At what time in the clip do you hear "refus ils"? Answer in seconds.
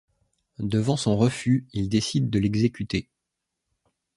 1.15-1.87